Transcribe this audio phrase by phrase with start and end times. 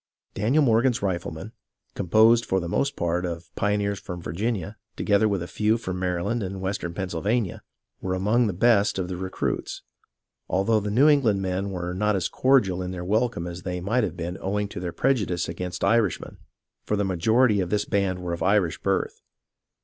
[0.33, 1.51] Daniel Morgan's riflemen,"
[1.93, 6.23] composed for the most part of pioneers from Virginia, together with a few from Mary
[6.23, 7.61] land and Western Pennsylvania,
[8.01, 9.83] were among the best of the recruits,
[10.49, 14.03] although the New England men were not as cordial in their welcome as they might
[14.03, 16.39] have been owing to their prejudice against Irishmen,
[16.83, 19.21] for the majority of this band were of Irish birth.